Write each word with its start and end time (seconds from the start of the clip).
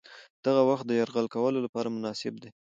دغه 0.45 0.61
وخت 0.69 0.85
د 0.87 0.91
یرغل 0.99 1.25
کولو 1.35 1.59
لپاره 1.65 1.93
مناسب 1.95 2.33
دی. 2.41 2.49